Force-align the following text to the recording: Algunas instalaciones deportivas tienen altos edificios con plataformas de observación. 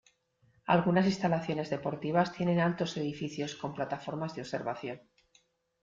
Algunas 0.65 1.05
instalaciones 1.05 1.69
deportivas 1.69 2.33
tienen 2.33 2.59
altos 2.59 2.97
edificios 2.97 3.53
con 3.53 3.75
plataformas 3.75 4.33
de 4.33 4.41
observación. 4.41 5.01